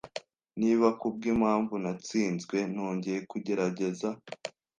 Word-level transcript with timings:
Niba 0.59 0.87
kubwimpamvu 0.99 1.73
natsinzwe, 1.83 2.57
nongeye 2.73 3.19
kugerageza. 3.31 4.09